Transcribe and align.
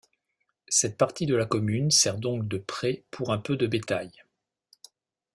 Cette 0.67 0.97
partie 0.97 1.27
de 1.27 1.35
la 1.35 1.45
commune 1.45 1.91
sert 1.91 2.17
donc 2.17 2.47
de 2.47 2.57
prés 2.57 3.03
pour 3.11 3.31
un 3.31 3.37
peu 3.37 3.55
de 3.55 3.67
bétail. 3.67 4.11